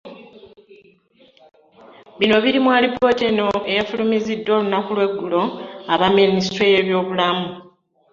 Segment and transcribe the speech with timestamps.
[2.19, 5.41] Bino biri mu alipoota eno eyafulumiziddwa olunaku lw’eggulo
[5.93, 7.47] aba Ministule y’ebyobulamu.